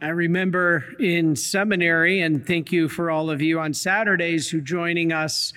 I 0.00 0.10
remember 0.10 0.84
in 1.00 1.34
seminary, 1.34 2.20
and 2.20 2.46
thank 2.46 2.70
you 2.70 2.88
for 2.88 3.10
all 3.10 3.30
of 3.30 3.42
you 3.42 3.58
on 3.58 3.74
Saturdays 3.74 4.48
who 4.48 4.60
joining 4.60 5.12
us 5.12 5.52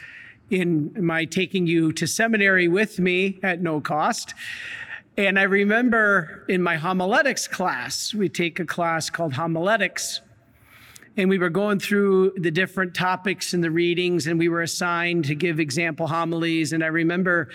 in 0.49 0.91
my 0.99 1.25
taking 1.25 1.67
you 1.67 1.91
to 1.93 2.07
seminary 2.07 2.67
with 2.67 2.99
me 2.99 3.39
at 3.43 3.61
no 3.61 3.79
cost. 3.79 4.33
And 5.15 5.37
I 5.37 5.43
remember 5.43 6.43
in 6.49 6.63
my 6.63 6.75
homiletics 6.75 7.47
class, 7.47 8.15
we 8.15 8.29
take 8.29 8.59
a 8.59 8.65
class 8.65 9.11
called 9.11 9.33
homiletics, 9.33 10.21
and 11.17 11.29
we 11.29 11.37
were 11.37 11.51
going 11.51 11.79
through 11.79 12.33
the 12.37 12.49
different 12.49 12.95
topics 12.95 13.53
in 13.53 13.61
the 13.61 13.69
readings, 13.69 14.25
and 14.25 14.39
we 14.39 14.49
were 14.49 14.63
assigned 14.63 15.25
to 15.25 15.35
give 15.35 15.59
example 15.59 16.07
homilies. 16.07 16.73
And 16.73 16.83
I 16.83 16.87
remember 16.87 17.49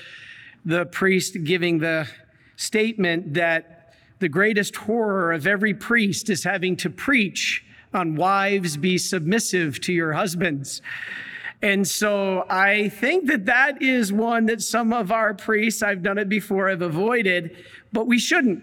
the 0.65 0.87
priest 0.87 1.43
giving 1.43 1.79
the 1.79 2.09
statement 2.55 3.35
that 3.35 3.76
the 4.19 4.29
greatest 4.29 4.77
horror 4.77 5.33
of 5.33 5.47
every 5.47 5.75
priest 5.75 6.31
is 6.31 6.45
having 6.45 6.77
to 6.77 6.91
preach 6.91 7.65
on 7.93 8.17
wives 8.17 8.77
be 8.77 8.99
submissive 8.99 9.81
to 9.81 9.93
your 9.93 10.13
husbands. 10.13 10.83
And 11.63 11.87
so 11.87 12.45
I 12.51 12.91
think 12.91 13.29
that 13.29 13.47
that 13.47 13.81
is 13.81 14.13
one 14.13 14.47
that 14.47 14.61
some 14.61 14.93
of 14.93 15.11
our 15.11 15.33
priests, 15.35 15.83
I've 15.83 16.03
done 16.03 16.19
it 16.19 16.29
before, 16.29 16.69
have 16.69 16.83
avoided, 16.83 17.57
but 17.93 18.07
we 18.07 18.19
shouldn't. 18.19 18.63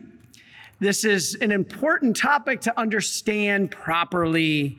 This 0.80 1.04
is 1.04 1.36
an 1.36 1.52
important 1.52 2.16
topic 2.16 2.62
to 2.62 2.80
understand 2.80 3.72
properly. 3.72 4.78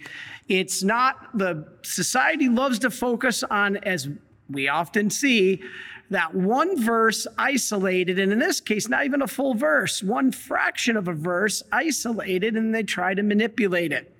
It's 0.48 0.82
not 0.82 1.36
the 1.36 1.66
society 1.82 2.48
loves 2.48 2.78
to 2.80 2.90
focus 2.90 3.42
on, 3.44 3.78
as 3.78 4.08
we 4.50 4.68
often 4.68 5.10
see, 5.10 5.62
that 6.10 6.34
one 6.34 6.80
verse 6.82 7.26
isolated, 7.38 8.18
and 8.18 8.32
in 8.32 8.38
this 8.38 8.60
case, 8.60 8.88
not 8.88 9.04
even 9.04 9.22
a 9.22 9.26
full 9.26 9.54
verse, 9.54 10.02
one 10.02 10.30
fraction 10.32 10.96
of 10.96 11.08
a 11.08 11.12
verse 11.12 11.62
isolated, 11.72 12.56
and 12.56 12.74
they 12.74 12.82
try 12.82 13.14
to 13.14 13.22
manipulate 13.22 13.92
it. 13.92 14.12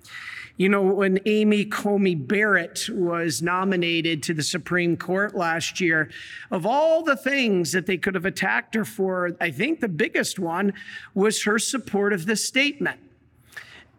You 0.57 0.69
know, 0.69 0.81
when 0.81 1.19
Amy 1.25 1.65
Coney 1.65 2.15
Barrett 2.15 2.87
was 2.89 3.41
nominated 3.41 4.23
to 4.23 4.33
the 4.33 4.41
Supreme 4.41 4.95
Court 4.95 5.35
last 5.35 5.81
year, 5.81 6.09
of 6.49 6.65
all 6.65 7.03
the 7.03 7.17
things 7.17 7.73
that 7.73 7.85
they 7.85 7.97
could 7.97 8.15
have 8.15 8.25
attacked 8.25 8.73
her 8.73 8.85
for, 8.85 9.35
I 9.41 9.51
think 9.51 9.81
the 9.81 9.89
biggest 9.89 10.39
one 10.39 10.73
was 11.13 11.43
her 11.43 11.59
support 11.59 12.13
of 12.13 12.25
the 12.25 12.37
statement. 12.37 13.01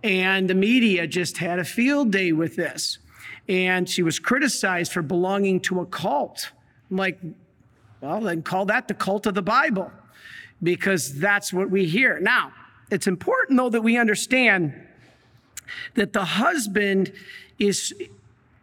And 0.02 0.48
the 0.48 0.54
media 0.54 1.06
just 1.06 1.38
had 1.38 1.58
a 1.58 1.64
field 1.64 2.10
day 2.10 2.32
with 2.32 2.56
this. 2.56 2.98
And 3.48 3.86
she 3.86 4.02
was 4.02 4.18
criticized 4.18 4.92
for 4.92 5.02
belonging 5.02 5.60
to 5.60 5.80
a 5.80 5.86
cult. 5.86 6.52
I'm 6.90 6.96
like, 6.96 7.18
well, 8.06 8.20
then 8.20 8.42
call 8.42 8.66
that 8.66 8.88
the 8.88 8.94
cult 8.94 9.26
of 9.26 9.34
the 9.34 9.42
Bible, 9.42 9.90
because 10.62 11.18
that's 11.18 11.52
what 11.52 11.70
we 11.70 11.86
hear. 11.86 12.20
Now, 12.20 12.52
it's 12.90 13.06
important, 13.06 13.56
though, 13.58 13.68
that 13.70 13.82
we 13.82 13.98
understand 13.98 14.74
that 15.94 16.12
the 16.12 16.24
husband 16.24 17.12
is, 17.58 17.92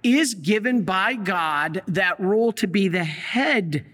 is 0.02 0.34
given 0.34 0.84
by 0.84 1.16
God 1.16 1.82
that 1.88 2.20
role 2.20 2.54
to 2.54 2.68
be 2.68 2.88
the 2.88 3.04
head 3.04 3.86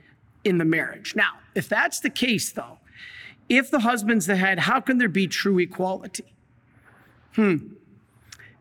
in 0.44 0.60
the 0.60 0.66
marriage. 0.66 1.16
Now, 1.16 1.40
if 1.56 1.68
that's 1.68 2.00
the 2.00 2.12
case, 2.12 2.52
though, 2.52 2.78
if 3.50 3.72
the 3.72 3.80
husband's 3.80 4.28
the 4.28 4.36
head, 4.36 4.60
how 4.60 4.80
can 4.80 5.00
there 5.00 5.10
be 5.10 5.28
true 5.28 5.58
equality? 5.58 6.32
Hmm, 7.34 7.56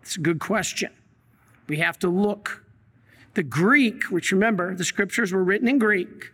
it's 0.01 0.17
a 0.17 0.21
good 0.21 0.39
question. 0.39 0.91
We 1.69 1.77
have 1.79 1.99
to 1.99 2.09
look. 2.09 2.65
The 3.35 3.43
Greek, 3.43 4.05
which 4.05 4.33
remember, 4.33 4.75
the 4.75 4.85
scriptures 4.85 5.33
were 5.33 5.45
written 5.45 5.69
in 5.69 5.79
Greek, 5.79 6.33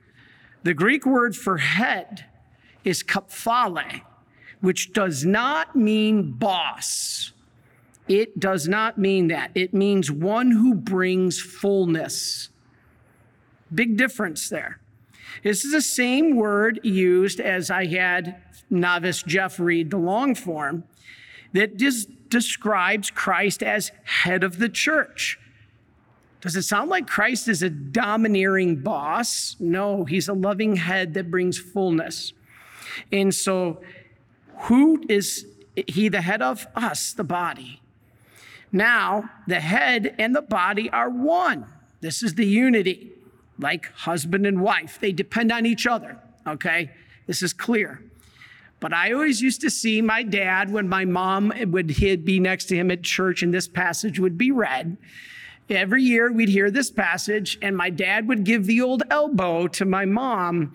the 0.65 0.75
Greek 0.75 1.07
word 1.07 1.37
for 1.37 1.59
head 1.59 2.25
is 2.83 3.03
kephale, 3.03 4.01
which 4.61 4.93
does 4.93 5.25
not 5.25 5.77
mean 5.77 6.33
boss. 6.33 7.33
It 8.09 8.41
does 8.41 8.67
not 8.67 8.99
mean 8.99 9.29
that. 9.29 9.51
It 9.55 9.73
means 9.73 10.11
one 10.11 10.51
who 10.51 10.75
brings 10.75 11.41
fullness. 11.41 12.49
Big 13.75 13.97
difference 13.97 14.49
there. 14.49 14.81
This 15.43 15.65
is 15.65 15.73
the 15.73 15.81
same 15.81 16.37
word 16.37 16.81
used 16.83 17.41
as 17.41 17.71
I 17.71 17.87
had 17.87 18.43
novice 18.71 19.23
Jeff 19.23 19.59
read 19.61 19.91
the 19.91 19.99
long 19.99 20.35
form 20.35 20.85
that 21.53 21.77
describes 22.29 23.11
Christ 23.11 23.63
as 23.63 23.93
head 24.05 24.45
of 24.45 24.59
the 24.59 24.69
church. 24.69 25.39
Does 26.45 26.57
it 26.57 26.65
sound 26.65 26.91
like 26.91 27.07
Christ 27.07 27.49
is 27.49 27.63
a 27.63 27.71
domineering 27.71 28.77
boss? 28.77 29.57
No, 29.59 30.05
he's 30.05 30.29
a 30.29 30.35
loving 30.35 30.77
head 30.77 31.15
that 31.15 31.31
brings 31.31 31.57
fullness. 31.57 32.35
And 33.11 33.35
so, 33.35 33.81
who 34.65 35.03
is 35.09 35.47
he 35.75 36.11
the 36.11 36.21
head 36.21 36.43
of? 36.43 36.67
Us, 36.77 37.15
the 37.15 37.25
body. 37.25 37.81
Now, 38.71 39.31
the 39.47 39.61
head 39.61 40.15
and 40.19 40.37
the 40.37 40.43
body 40.43 40.91
are 40.91 41.09
one. 41.09 41.65
This 42.03 42.23
is 42.23 42.35
the 42.35 42.45
unity, 42.45 43.13
like 43.59 43.87
husband 43.93 44.47
and 44.47 44.61
wife. 44.61 44.99
They 45.01 45.13
depend 45.13 45.51
on 45.51 45.65
each 45.65 45.87
other, 45.87 46.19
okay? 46.47 46.91
This 47.27 47.43
is 47.43 47.55
clear. 47.55 48.03
But 48.81 48.93
I 48.93 49.13
always 49.13 49.41
used 49.41 49.63
to 49.63 49.71
see 49.71 50.03
my 50.03 50.23
dad 50.23 50.71
when 50.71 50.91
my 50.91 51.07
mom 51.07 51.55
would 51.69 51.87
be 51.87 52.39
next 52.39 52.67
to 52.67 52.77
him 52.77 52.91
at 52.91 53.03
church 53.03 53.43
and 53.43 53.55
this 53.55 53.67
passage 53.67 54.21
would 54.21 54.37
be 54.37 54.51
read. 54.51 54.99
Every 55.71 56.03
year 56.03 56.31
we'd 56.31 56.51
hear 56.51 56.71
this 56.71 56.91
passage, 56.91 57.59
and 57.63 57.77
my 57.77 57.91
dad 57.91 58.29
would 58.29 58.45
give 58.45 58.67
the 58.67 58.83
old 58.83 59.03
elbow 59.11 59.67
to 59.69 59.85
my 59.85 60.05
mom. 60.05 60.75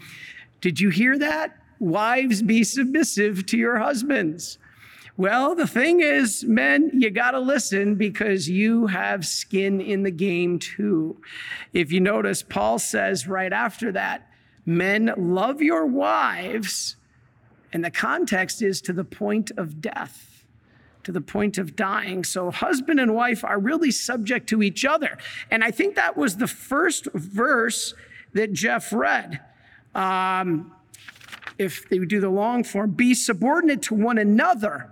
Did 0.61 0.79
you 0.79 0.89
hear 0.89 1.17
that? 1.19 1.55
Wives, 1.79 2.41
be 2.41 2.63
submissive 2.63 3.45
to 3.47 3.57
your 3.57 3.79
husbands. 3.79 4.57
Well, 5.15 5.53
the 5.53 5.67
thing 5.67 5.99
is, 5.99 6.45
men, 6.45 6.91
you 6.93 7.09
got 7.09 7.31
to 7.31 7.39
listen 7.39 7.95
because 7.95 8.49
you 8.49 8.87
have 8.87 9.25
skin 9.25 9.81
in 9.81 10.03
the 10.03 10.11
game 10.11 10.59
too. 10.59 11.21
If 11.73 11.91
you 11.91 11.99
notice, 11.99 12.41
Paul 12.41 12.79
says 12.79 13.27
right 13.27 13.51
after 13.51 13.91
that, 13.91 14.29
men, 14.65 15.13
love 15.17 15.61
your 15.61 15.85
wives. 15.85 16.95
And 17.73 17.83
the 17.83 17.91
context 17.91 18.61
is 18.61 18.81
to 18.81 18.93
the 18.93 19.03
point 19.03 19.51
of 19.57 19.81
death, 19.81 20.38
to 21.09 21.13
the 21.13 21.21
point 21.21 21.57
of 21.57 21.75
dying. 21.75 22.23
So, 22.23 22.51
husband 22.51 22.99
and 22.99 23.15
wife 23.15 23.43
are 23.43 23.57
really 23.57 23.89
subject 23.89 24.47
to 24.49 24.61
each 24.61 24.85
other. 24.85 25.17
And 25.49 25.63
I 25.63 25.71
think 25.71 25.95
that 25.95 26.15
was 26.15 26.37
the 26.37 26.45
first 26.45 27.07
verse 27.15 27.95
that 28.33 28.53
Jeff 28.53 28.93
read. 28.93 29.39
Um, 29.95 30.71
if 31.57 31.89
they 31.89 31.97
do 31.97 32.19
the 32.19 32.29
long 32.29 32.63
form, 32.63 32.91
be 32.91 33.15
subordinate 33.15 33.81
to 33.83 33.95
one 33.95 34.19
another 34.19 34.91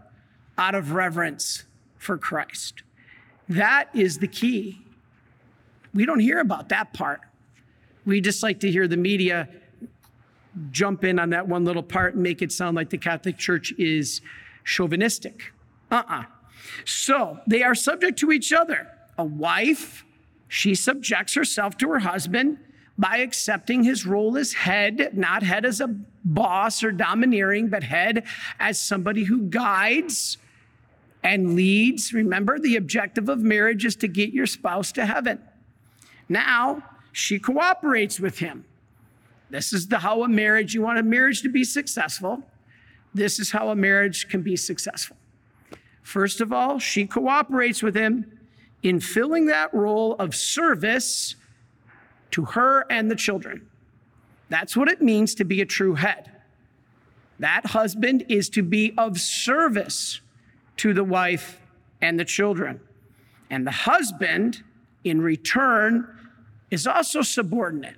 out 0.58 0.74
of 0.74 0.94
reverence 0.94 1.66
for 2.00 2.18
Christ. 2.18 2.82
That 3.48 3.90
is 3.94 4.18
the 4.18 4.28
key. 4.28 4.82
We 5.94 6.08
don't 6.08 6.20
hear 6.20 6.40
about 6.40 6.70
that 6.70 6.94
part. 6.94 7.22
We 8.08 8.22
just 8.22 8.42
like 8.42 8.60
to 8.62 8.72
hear 8.72 8.88
the 8.88 8.98
media 8.98 9.50
jump 10.72 11.04
in 11.04 11.20
on 11.20 11.30
that 11.30 11.48
one 11.48 11.64
little 11.64 11.84
part 11.84 12.16
and 12.16 12.24
make 12.24 12.42
it 12.42 12.52
sound 12.52 12.76
like 12.76 12.90
the 12.90 12.98
Catholic 12.98 13.38
Church 13.38 13.72
is 13.78 14.22
chauvinistic. 14.64 15.54
Uh 15.92 15.96
uh-uh. 15.96 16.22
uh 16.22 16.24
So 16.86 17.40
they 17.48 17.64
are 17.64 17.76
subject 17.76 18.20
to 18.20 18.32
each 18.32 18.52
other. 18.54 18.88
A 19.18 19.24
wife, 19.24 20.06
she 20.48 20.76
subjects 20.76 21.34
herself 21.34 21.78
to 21.78 21.90
her 21.90 22.00
husband 22.00 22.60
by 22.98 23.18
accepting 23.18 23.84
his 23.84 24.06
role 24.06 24.38
as 24.38 24.54
head, 24.54 25.12
not 25.14 25.44
head 25.44 25.66
as 25.66 25.82
a 25.82 25.88
boss 26.26 26.84
or 26.84 26.92
domineering, 26.92 27.70
but 27.70 27.84
head 27.84 28.24
as 28.60 28.80
somebody 28.80 29.24
who 29.24 29.44
guides 29.44 30.38
and 31.24 31.56
leads. 31.56 32.14
Remember, 32.14 32.58
the 32.60 32.76
objective 32.76 33.30
of 33.30 33.40
marriage 33.40 33.86
is 33.86 33.96
to 33.98 34.08
get 34.08 34.32
your 34.32 34.48
spouse 34.48 34.92
to 34.94 35.06
heaven. 35.06 35.40
Now, 36.28 36.84
she 37.12 37.40
cooperates 37.40 38.20
with 38.20 38.40
him. 38.40 38.66
This 39.50 39.74
is 39.74 39.88
the 39.88 40.00
how 40.00 40.24
a 40.24 40.28
marriage, 40.28 40.74
you 40.74 40.82
want 40.82 41.00
a 41.00 41.04
marriage 41.04 41.42
to 41.44 41.50
be 41.50 41.64
successful. 41.64 42.44
This 43.14 43.40
is 43.40 43.52
how 43.52 43.70
a 43.70 43.76
marriage 43.76 44.28
can 44.28 44.42
be 44.42 44.56
successful. 44.56 45.16
First 46.08 46.40
of 46.40 46.54
all, 46.54 46.80
she 46.80 47.06
cooperates 47.06 47.84
with 47.84 47.94
him 47.94 48.40
in 48.82 49.02
filling 49.02 49.48
that 49.48 49.74
role 49.74 50.14
of 50.14 50.34
service 50.34 51.36
to 52.32 52.46
her 52.46 52.86
and 52.90 53.12
the 53.12 53.16
children. 53.16 53.68
That's 54.48 54.78
what 54.78 54.88
it 54.88 55.02
means 55.02 55.36
to 55.36 55.44
be 55.44 55.60
a 55.60 55.66
true 55.66 55.96
head. 55.96 56.32
That 57.40 57.66
husband 57.66 58.24
is 58.30 58.48
to 58.52 58.64
be 58.64 58.94
of 58.98 59.20
service 59.20 60.22
to 60.78 60.94
the 60.94 61.04
wife 61.04 61.60
and 62.02 62.18
the 62.18 62.24
children. 62.24 62.80
And 63.50 63.68
the 63.68 63.72
husband, 63.72 64.64
in 65.04 65.22
return, 65.22 66.08
is 66.72 66.88
also 66.88 67.22
subordinate. 67.22 67.98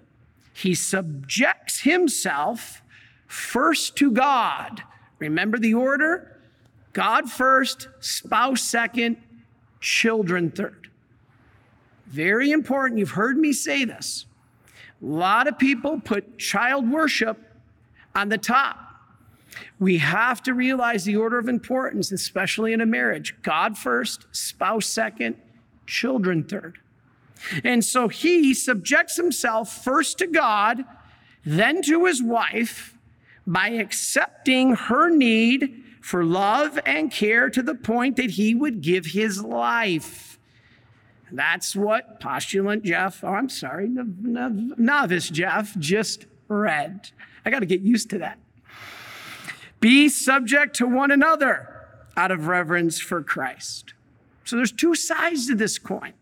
He 0.51 0.74
subjects 0.74 1.81
himself 1.81 2.81
first 3.28 3.95
to 3.98 4.10
God. 4.10 4.81
Remember 5.19 5.60
the 5.60 5.75
order? 5.75 6.38
God 6.94 7.30
first, 7.30 7.88
spouse 8.00 8.62
second, 8.62 9.18
children 9.80 10.51
third. 10.51 10.89
Very 12.07 12.51
important. 12.51 13.00
You've 13.00 13.12
heard 13.12 13.38
me 13.38 13.53
say 13.53 13.86
this. 13.86 14.25
A 15.01 15.06
lot 15.06 15.47
of 15.47 15.57
people 15.57 16.00
put 16.00 16.38
child 16.38 16.89
worship 16.89 17.38
on 18.15 18.30
the 18.30 18.38
top. 18.38 18.77
We 19.80 19.97
have 20.00 20.41
to 20.44 20.53
realize 20.53 21.06
the 21.06 21.15
order 21.15 21.38
of 21.38 21.47
importance, 21.47 22.12
especially 22.12 22.74
in 22.74 22.81
a 22.81 22.86
marriage 22.86 23.36
God 23.41 23.77
first, 23.77 24.25
spouse 24.31 24.86
second, 24.86 25.36
children 25.86 26.44
third. 26.44 26.80
And 27.63 27.86
so 27.86 28.07
he 28.07 28.53
subjects 28.53 29.15
himself 29.15 29.83
first 29.83 30.18
to 30.18 30.27
God, 30.27 30.83
then 31.45 31.81
to 31.83 32.06
his 32.06 32.21
wife 32.21 32.97
by 33.47 33.69
accepting 33.69 34.75
her 34.75 35.09
need 35.09 35.83
for 36.01 36.24
love 36.24 36.80
and 36.86 37.12
care 37.12 37.50
to 37.50 37.62
the 37.62 37.75
point 37.75 38.16
that 38.16 38.31
he 38.31 38.56
would 38.56 38.81
give 38.81 39.07
his 39.07 39.44
life. 39.44 40.40
That's 41.31 41.75
what 41.75 42.19
postulant 42.19 42.84
Jeff, 42.84 43.24
oh, 43.24 43.34
I'm 43.34 43.50
sorry, 43.50 43.88
novice 43.90 45.30
Jeff 45.30 45.78
just 45.78 46.25
read. 46.48 47.12
I 47.46 47.50
got 47.50 47.60
to 47.60 47.66
get 47.66 47.81
used 47.81 48.10
to 48.12 48.18
that. 48.19 48.40
Be 49.80 50.10
subject 50.10 50.75
to 50.78 50.88
one 50.88 51.12
another 51.12 51.86
out 52.18 52.31
of 52.31 52.48
reverence 52.48 53.00
for 53.00 53.24
Christ. 53.24 53.94
So 54.44 54.56
there's 54.56 54.72
two 54.72 54.96
sides 54.96 55.48
to 55.48 55.56
this 55.56 55.78
coin. 55.78 56.13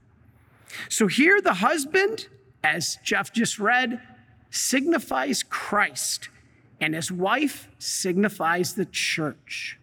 So 0.89 1.07
here, 1.07 1.41
the 1.41 1.55
husband, 1.55 2.27
as 2.63 2.99
Jeff 3.03 3.31
just 3.31 3.57
read, 3.57 4.01
signifies 4.51 5.43
Christ, 5.43 6.29
and 6.79 6.93
his 6.93 7.11
wife 7.11 7.69
signifies 7.79 8.75
the 8.75 8.85
church. 8.85 9.79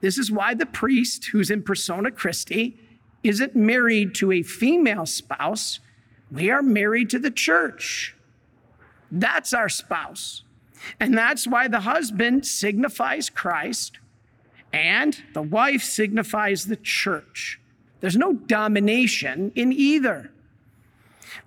This 0.00 0.18
is 0.18 0.30
why 0.30 0.54
the 0.54 0.66
priest, 0.66 1.26
who's 1.26 1.50
in 1.50 1.62
persona 1.62 2.10
Christi, 2.10 2.78
isn't 3.22 3.56
married 3.56 4.14
to 4.16 4.32
a 4.32 4.42
female 4.42 5.06
spouse. 5.06 5.80
We 6.30 6.50
are 6.50 6.62
married 6.62 7.10
to 7.10 7.18
the 7.18 7.30
church. 7.30 8.16
That's 9.10 9.52
our 9.52 9.68
spouse. 9.68 10.42
And 11.00 11.16
that's 11.16 11.46
why 11.46 11.68
the 11.68 11.80
husband 11.80 12.46
signifies 12.46 13.30
Christ 13.30 13.98
and 14.72 15.22
the 15.32 15.42
wife 15.42 15.82
signifies 15.82 16.66
the 16.66 16.76
church. 16.76 17.60
There's 18.00 18.16
no 18.16 18.34
domination 18.34 19.50
in 19.54 19.72
either. 19.72 20.30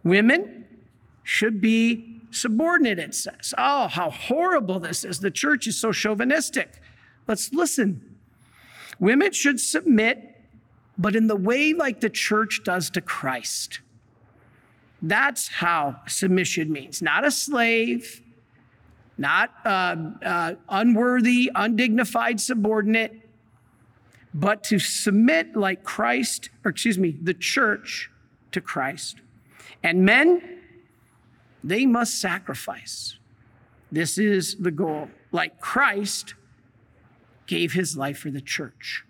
Women 0.03 0.65
should 1.23 1.61
be 1.61 2.20
subordinate, 2.31 2.99
it 2.99 3.15
says. 3.15 3.53
Oh, 3.57 3.87
how 3.87 4.09
horrible 4.09 4.79
this 4.79 5.03
is. 5.03 5.19
The 5.19 5.31
church 5.31 5.67
is 5.67 5.79
so 5.79 5.91
chauvinistic. 5.91 6.81
Let's 7.27 7.53
listen. 7.53 8.17
Women 8.99 9.31
should 9.31 9.59
submit, 9.59 10.35
but 10.97 11.15
in 11.15 11.27
the 11.27 11.35
way 11.35 11.73
like 11.73 12.01
the 12.01 12.09
church 12.09 12.61
does 12.63 12.89
to 12.91 13.01
Christ. 13.01 13.81
That's 15.01 15.47
how 15.47 16.01
submission 16.07 16.71
means. 16.71 17.01
Not 17.01 17.25
a 17.25 17.31
slave, 17.31 18.21
not 19.17 19.51
uh, 19.65 19.95
uh, 20.23 20.53
unworthy, 20.69 21.51
undignified 21.55 22.39
subordinate, 22.39 23.29
but 24.33 24.63
to 24.65 24.79
submit 24.79 25.55
like 25.55 25.83
Christ, 25.83 26.49
or 26.63 26.71
excuse 26.71 26.97
me, 26.97 27.17
the 27.21 27.33
church 27.33 28.09
to 28.51 28.61
Christ. 28.61 29.17
And 29.83 30.05
men, 30.05 30.60
they 31.63 31.85
must 31.85 32.19
sacrifice. 32.19 33.17
This 33.91 34.17
is 34.17 34.55
the 34.55 34.71
goal. 34.71 35.09
Like 35.31 35.59
Christ 35.59 36.35
gave 37.45 37.73
his 37.73 37.97
life 37.97 38.17
for 38.19 38.31
the 38.31 38.41
church. 38.41 39.05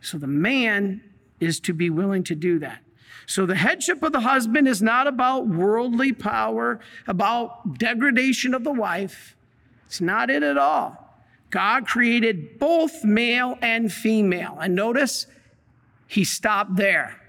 So 0.00 0.18
the 0.18 0.26
man 0.26 1.02
is 1.40 1.60
to 1.60 1.72
be 1.72 1.88
willing 1.88 2.24
to 2.24 2.34
do 2.34 2.58
that. 2.58 2.80
So 3.26 3.46
the 3.46 3.54
headship 3.54 4.02
of 4.02 4.12
the 4.12 4.20
husband 4.20 4.68
is 4.68 4.82
not 4.82 5.06
about 5.06 5.46
worldly 5.46 6.12
power, 6.12 6.80
about 7.06 7.78
degradation 7.78 8.52
of 8.52 8.64
the 8.64 8.72
wife. 8.72 9.34
It's 9.86 10.00
not 10.00 10.28
it 10.28 10.42
at 10.42 10.58
all. 10.58 11.00
God 11.48 11.86
created 11.86 12.58
both 12.58 13.04
male 13.04 13.56
and 13.62 13.90
female. 13.90 14.58
And 14.60 14.74
notice 14.74 15.26
he 16.06 16.24
stopped 16.24 16.76
there. 16.76 17.20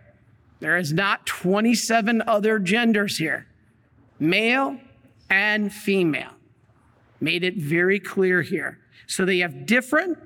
There 0.59 0.75
is 0.75 0.91
not 0.91 1.25
27 1.25 2.23
other 2.27 2.59
genders 2.59 3.17
here 3.17 3.47
male 4.19 4.77
and 5.29 5.73
female. 5.73 6.31
Made 7.19 7.43
it 7.43 7.57
very 7.57 7.99
clear 7.99 8.41
here. 8.41 8.79
So 9.07 9.25
they 9.25 9.39
have 9.39 9.65
different 9.65 10.17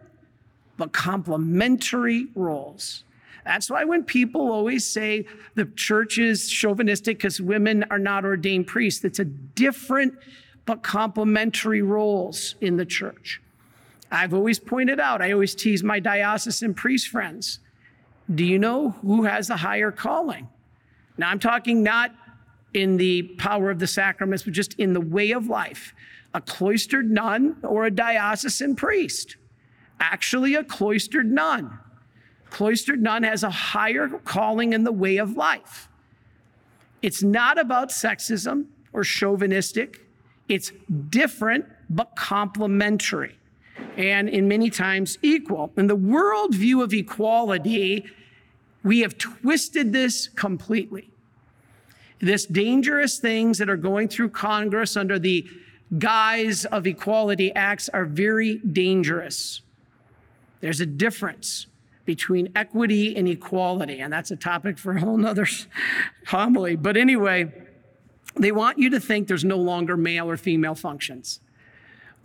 but 0.78 0.94
complementary 0.94 2.28
roles. 2.36 3.04
That's 3.46 3.70
why 3.70 3.84
when 3.84 4.04
people 4.04 4.52
always 4.52 4.86
say 4.86 5.26
the 5.56 5.66
church 5.66 6.18
is 6.18 6.50
chauvinistic 6.50 7.18
because 7.18 7.42
women 7.42 7.84
are 7.90 8.00
not 8.00 8.26
ordained 8.26 8.68
priests, 8.68 9.04
it's 9.04 9.20
a 9.20 9.26
different 9.26 10.14
but 10.66 10.84
complementary 10.84 11.82
roles 11.82 12.56
in 12.62 12.78
the 12.78 12.86
church. 12.86 13.42
I've 14.12 14.34
always 14.34 14.60
pointed 14.60 15.00
out, 15.00 15.22
I 15.22 15.32
always 15.32 15.56
tease 15.56 15.84
my 15.84 16.00
diocesan 16.00 16.74
priest 16.74 17.08
friends. 17.08 17.60
Do 18.34 18.46
you 18.46 18.60
know 18.60 18.92
who 19.02 19.24
has 19.24 19.50
a 19.50 19.58
higher 19.58 19.92
calling? 19.92 20.48
Now, 21.18 21.30
I'm 21.30 21.40
talking 21.40 21.84
not 21.84 22.12
in 22.74 22.98
the 22.98 23.24
power 23.38 23.70
of 23.70 23.80
the 23.80 23.88
sacraments, 23.88 24.44
but 24.44 24.54
just 24.54 24.74
in 24.76 24.94
the 24.94 25.02
way 25.02 25.32
of 25.32 25.48
life. 25.48 25.94
A 26.34 26.42
cloistered 26.42 27.10
nun 27.10 27.58
or 27.64 27.86
a 27.86 27.92
diocesan 27.92 28.76
priest. 28.76 29.36
Actually, 30.00 30.56
a 30.56 30.64
cloistered 30.64 31.32
nun. 31.32 31.80
Cloistered 32.50 33.02
nun 33.02 33.24
has 33.24 33.44
a 33.44 33.50
higher 33.50 34.08
calling 34.08 34.74
in 34.74 34.84
the 34.84 34.92
way 34.92 35.18
of 35.18 35.36
life. 35.36 35.90
It's 37.02 37.24
not 37.24 37.58
about 37.58 37.90
sexism 37.90 38.66
or 38.94 39.04
chauvinistic, 39.04 40.06
it's 40.48 40.72
different 41.10 41.66
but 41.90 42.16
complementary 42.16 43.40
and 43.98 44.30
in 44.30 44.48
many 44.48 44.70
times 44.70 45.18
equal. 45.22 45.72
In 45.78 45.88
the 45.88 45.98
worldview 45.98 46.84
of 46.84 46.94
equality, 46.94 48.06
we 48.84 49.02
have 49.02 49.18
twisted 49.18 49.94
this 49.94 50.28
completely. 50.28 51.10
This 52.20 52.46
dangerous 52.46 53.20
things 53.20 53.58
that 53.60 53.70
are 53.70 53.78
going 53.78 54.08
through 54.10 54.30
Congress 54.30 54.98
under 54.98 55.18
the 55.18 55.48
guise 55.98 56.66
of 56.66 56.86
equality 56.86 57.54
acts 57.54 57.90
are 57.90 58.06
very 58.06 58.58
dangerous. 58.58 59.62
There's 60.62 60.82
a 60.82 60.86
difference 60.86 61.68
between 62.06 62.52
equity 62.56 63.16
and 63.16 63.28
equality, 63.28 64.00
and 64.00 64.12
that's 64.12 64.32
a 64.32 64.36
topic 64.36 64.78
for 64.78 64.94
a 64.94 65.00
whole 65.00 65.18
nother 65.18 65.48
homily. 66.28 66.76
But 66.76 66.98
anyway, 66.98 67.52
they 68.36 68.52
want 68.52 68.78
you 68.78 68.90
to 68.92 69.00
think 69.00 69.28
there's 69.28 69.46
no 69.46 69.58
longer 69.58 69.96
male 69.96 70.30
or 70.30 70.38
female 70.38 70.76
functions. 70.76 71.40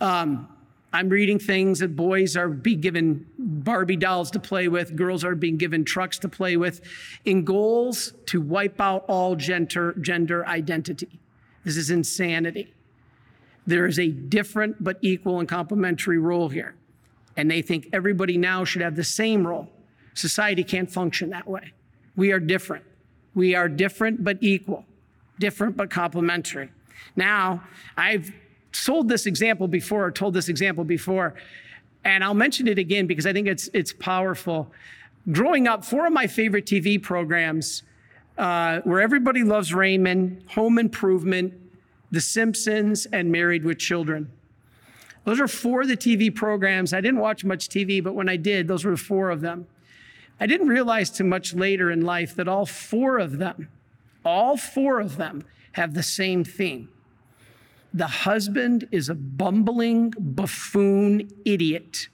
Um, 0.00 0.49
I'm 0.94 1.08
reading 1.08 1.41
things 1.41 1.81
that 1.81 1.96
boys 1.96 2.37
are 2.37 2.49
being 2.49 2.81
given 2.81 3.26
Barbie 3.37 3.96
dolls 3.96 4.31
to 4.31 4.38
play 4.38 4.69
with, 4.69 4.94
girls 4.94 5.25
are 5.25 5.35
being 5.35 5.56
given 5.56 5.85
trucks 5.85 6.20
to 6.20 6.29
play 6.29 6.56
with, 6.56 6.82
in 7.24 7.44
goals 7.44 8.13
to 8.27 8.41
wipe 8.41 8.81
out 8.81 9.05
all 9.08 9.34
gender, 9.34 9.93
gender 10.01 10.46
identity. 10.46 11.19
This 11.65 11.77
is 11.77 11.91
insanity. 11.91 12.72
There 13.67 13.86
is 13.86 13.98
a 13.98 14.06
different 14.06 14.84
but 14.84 14.98
equal 15.03 15.41
and 15.41 15.48
complementary 15.48 16.19
role 16.19 16.48
here. 16.48 16.77
And 17.36 17.51
they 17.51 17.60
think 17.60 17.89
everybody 17.93 18.39
now 18.39 18.65
should 18.65 18.82
have 18.82 18.94
the 18.94 19.03
same 19.03 19.44
role. 19.44 19.69
Society 20.15 20.63
can't 20.63 20.89
function 20.89 21.31
that 21.31 21.48
way. 21.48 21.72
We 22.15 22.31
are 22.31 22.39
different. 22.39 22.84
We 23.34 23.56
are 23.56 23.69
different 23.69 24.22
but 24.22 24.39
equal, 24.41 24.84
different 25.41 25.77
but 25.77 25.91
complementary. 25.91 26.70
Now, 27.17 27.65
I've 27.96 28.32
sold 28.75 29.09
this 29.09 29.27
example 29.27 29.69
before, 29.69 30.07
or 30.07 30.11
told 30.11 30.35
this 30.35 30.49
example 30.49 30.85
before, 30.85 31.35
and 32.05 32.23
I'll 32.23 32.35
mention 32.35 32.69
it 32.69 32.79
again 32.79 33.07
because 33.07 33.27
I 33.27 33.33
think 33.33 33.47
it's 33.47 33.69
it's 33.73 33.93
powerful. 33.93 34.71
Growing 35.33 35.67
up, 35.67 35.85
four 35.85 36.07
of 36.07 36.13
my 36.13 36.27
favorite 36.27 36.67
TV 36.67 37.03
programs 37.03 37.83
uh, 38.37 38.81
were 38.85 39.01
Everybody 39.01 39.43
Loves 39.43 39.73
Raymond, 39.73 40.45
Home 40.51 40.79
Improvement, 40.79 41.55
The 42.11 42.21
Simpsons, 42.21 43.07
and 43.07 43.33
Married 43.33 43.65
with 43.65 43.79
Children. 43.79 44.31
Those 45.25 45.41
are 45.41 45.49
four 45.49 45.83
of 45.83 45.89
the 45.89 45.97
TV 45.97 46.35
programs. 46.35 46.93
I 46.93 47.01
didn't 47.01 47.21
watch 47.21 47.45
much 47.45 47.69
TV, 47.69 48.05
but 48.05 48.15
when 48.15 48.29
I 48.29 48.37
did, 48.37 48.69
those 48.69 48.85
were 48.85 48.99
four 48.99 49.31
of 49.31 49.41
them. 49.41 49.67
I 50.39 50.47
didn't 50.47 50.69
realize 50.69 51.09
too 51.09 51.25
much 51.25 51.55
later 51.55 51.91
in 51.91 52.03
life 52.03 52.35
that 52.37 52.49
all 52.49 52.67
four 52.67 53.19
of 53.19 53.39
them, 53.39 53.69
all 54.25 54.59
four 54.59 55.01
of 55.01 55.17
them 55.17 55.45
have 55.73 55.95
the 55.95 56.03
same 56.03 56.45
theme 56.45 56.91
the 57.94 58.08
husband 58.08 58.89
is 58.91 59.08
a 59.08 59.15
bumbling 59.15 60.13
buffoon 60.19 61.31
idiot 61.44 62.08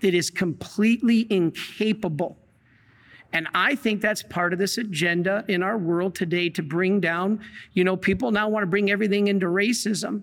that 0.00 0.14
is 0.14 0.30
completely 0.30 1.26
incapable. 1.28 2.38
And 3.32 3.48
I 3.52 3.74
think 3.74 4.00
that's 4.00 4.22
part 4.22 4.52
of 4.52 4.60
this 4.60 4.78
agenda 4.78 5.44
in 5.48 5.64
our 5.64 5.76
world 5.76 6.14
today 6.14 6.48
to 6.50 6.62
bring 6.62 7.00
down, 7.00 7.40
you 7.72 7.82
know, 7.82 7.96
people 7.96 8.30
now 8.30 8.48
want 8.48 8.62
to 8.62 8.68
bring 8.68 8.90
everything 8.90 9.26
into 9.26 9.46
racism. 9.46 10.22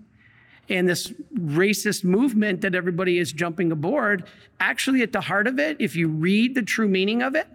And 0.70 0.88
this 0.88 1.12
racist 1.38 2.02
movement 2.02 2.62
that 2.62 2.74
everybody 2.74 3.18
is 3.18 3.30
jumping 3.30 3.70
aboard, 3.70 4.24
actually, 4.58 5.02
at 5.02 5.12
the 5.12 5.20
heart 5.20 5.46
of 5.46 5.58
it, 5.58 5.76
if 5.78 5.94
you 5.94 6.08
read 6.08 6.54
the 6.54 6.62
true 6.62 6.88
meaning 6.88 7.22
of 7.22 7.34
it, 7.34 7.46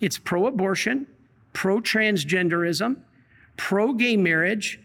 it's 0.00 0.18
pro 0.18 0.46
abortion, 0.46 1.06
pro 1.54 1.80
transgenderism, 1.80 2.98
pro 3.56 3.94
gay 3.94 4.18
marriage, 4.18 4.78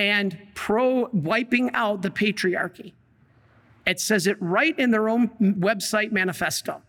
and 0.00 0.38
pro 0.54 1.10
wiping 1.12 1.70
out 1.74 2.00
the 2.00 2.08
patriarchy. 2.08 2.94
It 3.86 4.00
says 4.00 4.26
it 4.26 4.38
right 4.40 4.76
in 4.78 4.90
their 4.90 5.10
own 5.10 5.28
website 5.38 6.10
manifesto. 6.10 6.80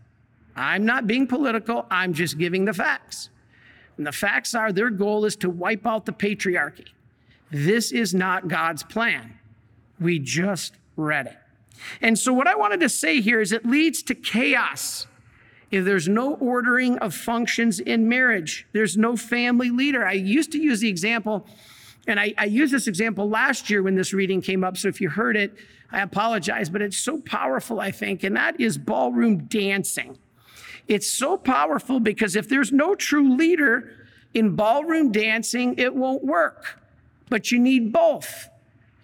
I'm 0.55 0.85
not 0.85 1.07
being 1.07 1.27
political, 1.27 1.85
I'm 1.91 2.13
just 2.13 2.37
giving 2.37 2.63
the 2.63 2.73
facts. 2.73 3.29
And 3.97 4.07
the 4.07 4.13
facts 4.13 4.55
are 4.55 4.71
their 4.71 4.89
goal 4.89 5.25
is 5.25 5.35
to 5.37 5.49
wipe 5.49 5.85
out 5.85 6.05
the 6.05 6.13
patriarchy. 6.13 6.87
This 7.51 7.91
is 7.91 8.13
not 8.13 8.47
God's 8.47 8.83
plan. 8.83 9.37
We 9.99 10.17
just 10.17 10.75
read 10.95 11.27
it. 11.27 11.37
And 12.01 12.17
so, 12.17 12.31
what 12.31 12.47
I 12.47 12.55
wanted 12.55 12.79
to 12.79 12.89
say 12.89 13.19
here 13.19 13.41
is 13.41 13.51
it 13.51 13.65
leads 13.65 14.03
to 14.03 14.15
chaos. 14.15 15.05
If 15.69 15.83
there's 15.83 16.07
no 16.07 16.35
ordering 16.35 16.97
of 16.99 17.13
functions 17.13 17.81
in 17.81 18.07
marriage, 18.07 18.67
there's 18.71 18.95
no 18.95 19.17
family 19.17 19.69
leader. 19.69 20.05
I 20.05 20.13
used 20.13 20.53
to 20.53 20.59
use 20.59 20.79
the 20.79 20.89
example, 20.89 21.45
and 22.07 22.19
I, 22.19 22.33
I 22.37 22.45
used 22.45 22.73
this 22.73 22.87
example 22.87 23.29
last 23.29 23.69
year 23.69 23.83
when 23.83 23.95
this 23.95 24.13
reading 24.13 24.41
came 24.41 24.63
up. 24.63 24.77
So 24.77 24.87
if 24.87 24.99
you 24.99 25.09
heard 25.09 25.37
it, 25.37 25.53
I 25.91 26.01
apologize, 26.01 26.69
but 26.69 26.81
it's 26.81 26.97
so 26.97 27.19
powerful, 27.21 27.79
I 27.79 27.91
think, 27.91 28.23
and 28.23 28.35
that 28.35 28.59
is 28.59 28.77
ballroom 28.77 29.45
dancing. 29.45 30.17
It's 30.87 31.07
so 31.07 31.37
powerful 31.37 31.99
because 31.99 32.35
if 32.35 32.49
there's 32.49 32.71
no 32.71 32.95
true 32.95 33.35
leader 33.35 33.91
in 34.33 34.55
ballroom 34.55 35.11
dancing, 35.11 35.75
it 35.77 35.95
won't 35.95 36.23
work. 36.23 36.79
But 37.29 37.51
you 37.51 37.59
need 37.59 37.93
both. 37.93 38.49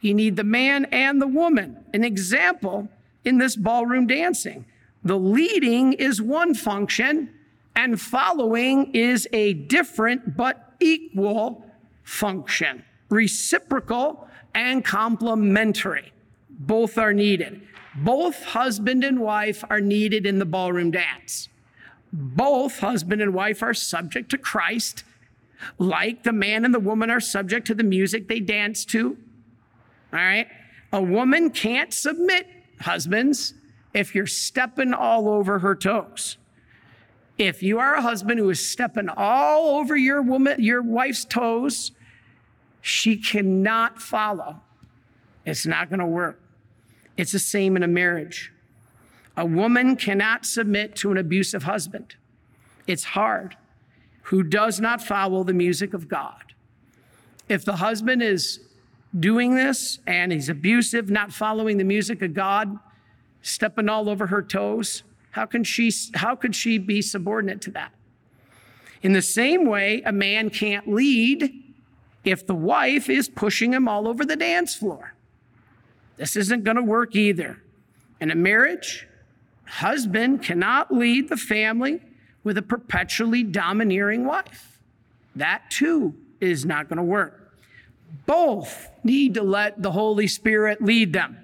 You 0.01 0.13
need 0.13 0.35
the 0.35 0.43
man 0.43 0.85
and 0.85 1.21
the 1.21 1.27
woman. 1.27 1.77
An 1.93 2.03
example 2.03 2.89
in 3.23 3.37
this 3.37 3.55
ballroom 3.55 4.07
dancing 4.07 4.65
the 5.03 5.17
leading 5.17 5.93
is 5.93 6.21
one 6.21 6.53
function, 6.53 7.29
and 7.75 8.01
following 8.01 8.93
is 8.93 9.27
a 9.31 9.53
different 9.53 10.35
but 10.35 10.73
equal 10.81 11.63
function, 12.03 12.83
reciprocal 13.09 14.27
and 14.53 14.83
complementary. 14.83 16.11
Both 16.49 16.97
are 16.97 17.13
needed. 17.13 17.61
Both 17.95 18.43
husband 18.43 19.03
and 19.03 19.19
wife 19.19 19.63
are 19.69 19.81
needed 19.81 20.25
in 20.25 20.39
the 20.39 20.45
ballroom 20.45 20.91
dance. 20.91 21.49
Both 22.13 22.79
husband 22.79 23.21
and 23.21 23.33
wife 23.33 23.61
are 23.61 23.73
subject 23.73 24.29
to 24.31 24.37
Christ, 24.37 25.03
like 25.77 26.23
the 26.23 26.31
man 26.31 26.63
and 26.63 26.73
the 26.73 26.79
woman 26.79 27.09
are 27.09 27.19
subject 27.19 27.67
to 27.67 27.75
the 27.75 27.83
music 27.83 28.27
they 28.27 28.39
dance 28.39 28.85
to. 28.85 29.17
All 30.13 30.19
right? 30.19 30.47
A 30.93 31.01
woman 31.01 31.49
can't 31.49 31.93
submit, 31.93 32.47
husbands, 32.81 33.53
if 33.93 34.15
you're 34.15 34.27
stepping 34.27 34.93
all 34.93 35.27
over 35.27 35.59
her 35.59 35.75
toes. 35.75 36.37
If 37.37 37.61
you 37.61 37.79
are 37.79 37.95
a 37.95 38.01
husband 38.01 38.39
who 38.39 38.49
is 38.49 38.67
stepping 38.67 39.09
all 39.09 39.77
over 39.77 39.95
your 39.95 40.21
woman, 40.21 40.61
your 40.61 40.81
wife's 40.81 41.25
toes, 41.25 41.91
she 42.87 43.17
cannot 43.17 44.01
follow. 44.01 44.61
It's 45.45 45.65
not 45.65 45.89
going 45.89 45.99
to 45.99 46.05
work. 46.05 46.41
It's 47.17 47.33
the 47.33 47.39
same 47.39 47.75
in 47.75 47.83
a 47.83 47.87
marriage. 47.87 48.53
A 49.35 49.45
woman 49.45 49.97
cannot 49.97 50.45
submit 50.45 50.95
to 50.97 51.11
an 51.11 51.17
abusive 51.17 51.63
husband. 51.63 52.15
It's 52.87 53.03
hard. 53.03 53.57
Who 54.23 54.41
does 54.41 54.79
not 54.79 55.01
follow 55.01 55.43
the 55.43 55.53
music 55.53 55.93
of 55.93 56.07
God. 56.07 56.53
If 57.49 57.65
the 57.65 57.75
husband 57.75 58.23
is 58.23 58.61
doing 59.19 59.55
this 59.55 59.99
and 60.07 60.31
he's 60.31 60.47
abusive, 60.47 61.09
not 61.09 61.33
following 61.33 61.77
the 61.77 61.83
music 61.83 62.21
of 62.21 62.33
God, 62.33 62.77
stepping 63.41 63.89
all 63.89 64.07
over 64.07 64.27
her 64.27 64.41
toes, 64.41 65.03
how 65.31 65.45
can 65.45 65.65
she 65.65 65.91
how 66.13 66.35
could 66.35 66.55
she 66.55 66.77
be 66.77 67.01
subordinate 67.01 67.61
to 67.63 67.71
that? 67.71 67.91
In 69.01 69.11
the 69.11 69.21
same 69.21 69.65
way, 69.65 70.01
a 70.03 70.11
man 70.13 70.49
can't 70.49 70.87
lead 70.87 71.66
if 72.27 72.45
the 72.45 72.55
wife 72.55 73.09
is 73.09 73.29
pushing 73.29 73.73
him 73.73 73.87
all 73.87 74.07
over 74.07 74.25
the 74.25 74.35
dance 74.35 74.75
floor. 74.75 75.13
This 76.17 76.35
isn't 76.35 76.63
going 76.63 76.75
to 76.75 76.83
work 76.83 77.15
either. 77.15 77.61
In 78.19 78.31
a 78.31 78.35
marriage, 78.35 79.07
husband 79.65 80.43
cannot 80.43 80.93
lead 80.93 81.29
the 81.29 81.37
family 81.37 82.01
with 82.43 82.57
a 82.57 82.61
perpetually 82.61 83.43
domineering 83.43 84.25
wife. 84.25 84.79
That 85.35 85.69
too 85.69 86.15
is 86.41 86.65
not 86.65 86.89
going 86.89 86.97
to 86.97 87.03
work. 87.03 87.53
Both 88.25 88.89
need 89.03 89.35
to 89.35 89.43
let 89.43 89.81
the 89.81 89.91
Holy 89.91 90.27
Spirit 90.27 90.81
lead 90.81 91.13
them 91.13 91.37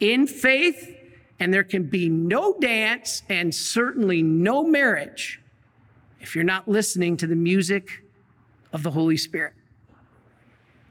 in 0.00 0.26
faith 0.26 0.96
and 1.40 1.52
there 1.52 1.64
can 1.64 1.84
be 1.84 2.08
no 2.08 2.56
dance 2.58 3.22
and 3.28 3.54
certainly 3.54 4.22
no 4.22 4.64
marriage 4.64 5.40
if 6.20 6.34
you're 6.34 6.44
not 6.44 6.66
listening 6.66 7.16
to 7.16 7.26
the 7.26 7.36
music 7.36 8.02
of 8.72 8.82
the 8.82 8.90
Holy 8.90 9.16
Spirit. 9.16 9.54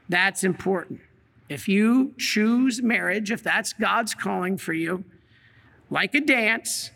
That's 0.08 0.44
important. 0.44 1.00
If 1.48 1.68
you 1.68 2.14
choose 2.18 2.82
marriage, 2.82 3.30
if 3.30 3.42
that's 3.42 3.72
God's 3.72 4.14
calling 4.14 4.58
for 4.58 4.72
you, 4.72 5.04
like 5.90 6.14
a 6.14 6.20
dance, 6.20 6.90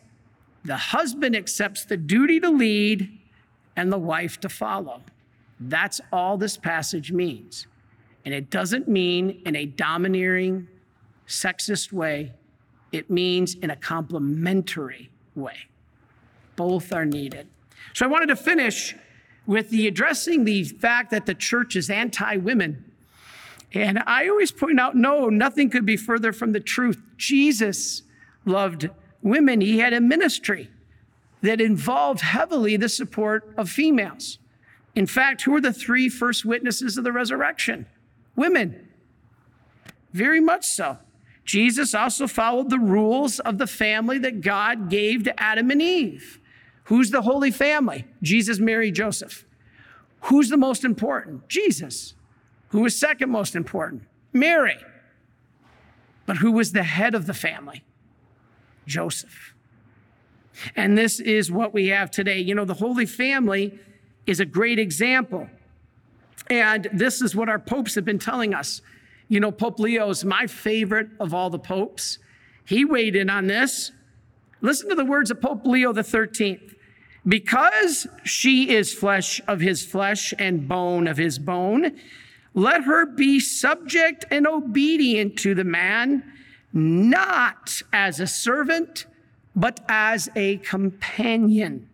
the 0.65 0.77
husband 0.77 1.35
accepts 1.35 1.85
the 1.85 1.97
duty 1.97 2.39
to 2.41 2.51
lead 2.51 3.19
and 3.77 3.93
the 3.93 3.99
wife 3.99 4.39
to 4.41 4.49
follow. 4.49 5.03
That's 5.59 6.01
all 6.13 6.37
this 6.37 6.57
passage 6.57 7.13
means. 7.13 7.67
And 8.25 8.35
it 8.35 8.51
doesn't 8.51 8.89
mean 8.89 9.43
in 9.47 9.57
a 9.57 9.67
domineering, 9.67 10.69
sexist 11.27 11.93
way 11.93 12.33
it 12.93 13.11
means 13.11 13.55
in 13.55 13.71
a 13.71 13.77
complementary 13.77 15.11
way. 15.35 15.57
Both 16.57 16.93
are 16.93 17.07
needed. 17.07 17.49
So 17.95 18.05
I 18.05 18.09
wanted 18.09 18.27
to 18.27 18.37
finish 18.37 18.95
with 19.47 19.71
the 19.71 19.89
addressing 19.89 20.45
the 20.45 20.65
fact 20.65 21.11
that 21.11 21.27
the 21.27 21.35
church 21.35 21.75
is 21.75 21.91
anti 21.91 22.37
women. 22.37 22.85
And 23.75 24.03
I 24.07 24.29
always 24.29 24.53
point 24.53 24.79
out 24.79 24.95
no, 24.95 25.29
nothing 25.29 25.71
could 25.71 25.87
be 25.87 25.97
further 25.97 26.33
from 26.33 26.53
the 26.53 26.61
truth. 26.61 27.03
Jesus 27.17 28.03
loved 28.45 28.91
women, 29.23 29.61
he 29.61 29.79
had 29.79 29.93
a 29.93 30.01
ministry 30.01 30.69
that 31.43 31.61
involved 31.61 32.21
heavily 32.21 32.77
the 32.77 32.89
support 32.89 33.53
of 33.57 33.69
females. 33.69 34.39
In 34.95 35.07
fact, 35.07 35.43
who 35.43 35.55
are 35.55 35.61
the 35.61 35.73
three 35.73 36.09
first 36.09 36.45
witnesses 36.45 36.99
of 36.99 37.05
the 37.05 37.13
resurrection? 37.13 37.87
Women. 38.37 38.89
Very 40.13 40.41
much 40.41 40.67
so. 40.67 40.99
Jesus 41.45 41.95
also 41.95 42.27
followed 42.27 42.71
the 42.71 42.79
rules 42.79 43.41
of 43.41 43.59
the 43.59 43.67
family 43.67 44.19
that 44.19 44.43
God 44.43 44.89
gave 44.91 45.25
to 45.25 45.43
Adam 45.43 45.71
and 45.71 45.83
Eve. 45.83 46.41
Who's 46.85 47.11
the 47.11 47.23
Holy 47.23 47.51
Family? 47.51 48.05
Jesus, 48.23 48.59
Mary, 48.59 48.93
Joseph. 48.93 49.45
Who's 50.23 50.51
the 50.51 50.57
most 50.57 50.85
important? 50.85 51.49
Jesus. 51.49 52.15
Who 52.73 52.81
was 52.81 52.99
second 52.99 53.31
most 53.31 53.55
important? 53.55 54.03
Mary. 54.33 54.79
But 56.27 56.39
who 56.39 56.53
was 56.53 56.73
the 56.73 56.83
head 56.83 57.15
of 57.15 57.27
the 57.27 57.35
family? 57.35 57.85
Joseph. 58.87 59.55
And 60.77 60.99
this 60.99 61.21
is 61.21 61.51
what 61.51 61.73
we 61.73 61.89
have 61.89 62.11
today. 62.11 62.39
You 62.39 62.55
know, 62.55 62.65
the 62.65 62.75
Holy 62.75 63.07
Family 63.07 63.79
is 64.27 64.41
a 64.41 64.45
great 64.45 64.79
example. 64.79 65.49
And 66.51 66.89
this 66.93 67.23
is 67.23 67.35
what 67.35 67.49
our 67.49 67.59
popes 67.59 67.95
have 67.95 68.05
been 68.05 68.19
telling 68.19 68.55
us 68.55 68.83
you 69.33 69.41
know, 69.41 69.51
Pope 69.51 69.79
Leo 69.79 70.11
is 70.11 70.27
my 70.27 70.47
favorite 70.47 71.09
of 71.19 71.33
all 71.33 71.49
the 71.49 71.59
popes. 71.59 72.19
He 72.67 72.85
weighed 72.85 73.17
in 73.17 73.31
on 73.31 73.47
this. 73.47 73.91
Listen 74.61 74.91
to 74.91 74.95
the 74.95 75.07
words 75.07 75.31
of 75.31 75.41
Pope 75.41 75.65
Leo 75.65 75.95
13th. 75.95 76.75
Because 77.27 78.07
she 78.25 78.69
is 78.69 78.93
flesh 78.93 79.41
of 79.49 79.61
his 79.61 79.87
flesh 79.87 80.35
and 80.39 80.69
bone 80.69 81.07
of 81.07 81.17
his 81.17 81.39
bone, 81.39 81.99
let 82.55 82.85
her 82.85 83.07
be 83.07 83.41
subject 83.41 84.25
and 84.31 84.47
obedient 84.47 85.39
to 85.39 85.55
the 85.55 85.65
man, 85.65 86.23
not 86.73 87.83
as 87.93 88.21
a 88.21 88.27
servant, 88.27 89.07
but 89.55 89.81
as 89.89 90.29
a 90.37 90.59
companion, 90.59 91.89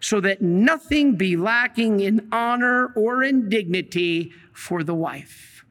so 0.00 0.20
that 0.20 0.42
nothing 0.42 1.16
be 1.16 1.36
lacking 1.36 2.00
in 2.00 2.28
honor 2.32 2.92
or 2.96 3.22
in 3.22 3.48
dignity 3.48 4.32
for 4.52 4.82
the 4.82 4.94
wife. 4.94 5.64